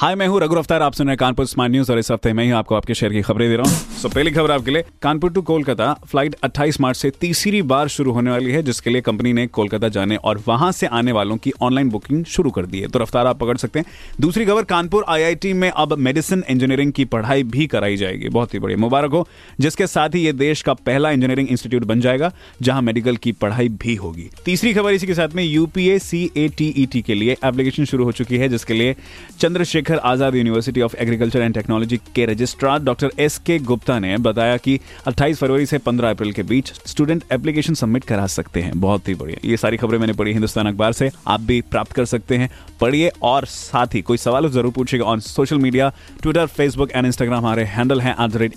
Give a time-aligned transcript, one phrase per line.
[0.00, 2.32] हाय मैं हूँ रघु अफ्तार आप सुन रहे हैं कानपुर स्मार्ट न्यूज़ और इस हफ़्ते
[2.32, 4.70] मैं ही आपको आपके शहर की खबरें दे रहा हूँ। सो so, पहली खबर आपके
[4.70, 8.90] लिए। कानपुर टू कोलकाता फ़्लाइट 28 मार्च से तीसरी बार शुरू होने वाली है जिसके
[8.90, 12.66] लिए कंपनी ने कोलकाता जाने और वहाँ से आने वालों की ऑनलाइन बुकिंग शुरू कर
[12.66, 13.86] दी है। तो रफ्तार आप पकड़ सकते हैं।
[14.20, 18.58] दूसरी खबर कानपुर आईआईटी में अब मेडिसिन इंजीनियरिंग की पढ़ाई भी कराई जाएगी। बहुत ही
[18.58, 19.26] बढ़िया। मुबारक हो।
[19.60, 23.68] जिसके साथ ही ये देश का पहला इंजीनियरिंग इंस्टीट्यूट बन जाएगा जहाँ मेडिकल की पढ़ाई
[23.68, 28.04] भी होगी। तीसरी खबर इसी के साथ में यूपीए सी e के लिए एप्लीकेशन शुरू
[28.04, 28.96] हो चुकी है जिसके लिए
[29.40, 34.56] Chandrashekhar Azad university of agriculture and technology के registrar doctor S K Gupta ने बताया
[34.56, 39.08] कि 28 फरवरी से 15 अप्रैल के बीच स्टूडेंट एप्लीकेशन सबमिट करा सकते हैं। बहुत
[39.08, 42.36] ही बढ़िया। ये सारी खबरें मैंने पढ़ी हिंदुस्तान अखबार से। आप भी प्राप्त कर सकते
[42.36, 47.06] हैं। पढ़िए और साथ ही कोई सवाल ज़रूर पूछेगा on social media Twitter Facebook and
[47.06, 48.54] Instagram हमारे हैंडल है एट द रेट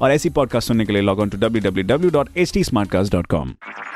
[0.00, 3.95] और ऐसी पॉडकास्ट सुनने के लिए log on to W W W dot H T